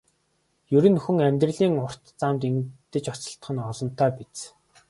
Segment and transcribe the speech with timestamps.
[0.77, 4.39] Ер нь хүн амьдралын урт замд эндэж осолдох нь олонтоо биз.